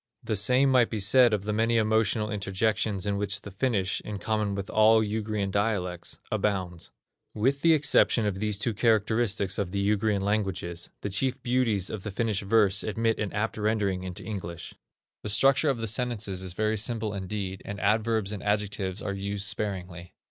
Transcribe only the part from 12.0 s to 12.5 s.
the Finnish